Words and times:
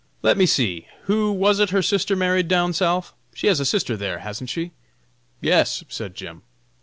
Let 0.23 0.35
me 0.35 0.47
see, 0.47 0.87
who 1.03 1.31
was 1.31 1.59
it 1.59 1.69
her 1.69 1.83
sister 1.83 2.15
married 2.15 2.47
down 2.47 2.73
South? 2.73 3.13
She 3.35 3.45
has 3.45 3.59
a 3.59 3.65
sister 3.65 3.95
there, 3.95 4.17
hasn't 4.17 4.49
she?" 4.49 4.71
"Yes," 5.41 5.83
said 5.89 6.15
Jim. 6.15 6.41